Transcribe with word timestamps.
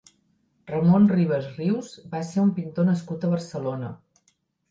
Ramon 0.69 1.03
Ribas 1.09 1.49
Rius 1.57 1.91
va 2.15 2.23
ser 2.29 2.45
un 2.45 2.49
pintor 2.59 2.89
nascut 2.89 3.27
a 3.27 3.31
Barcelona. 3.37 3.93